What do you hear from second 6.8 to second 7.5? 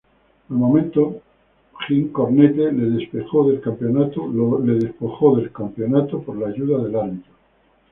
del árbitro.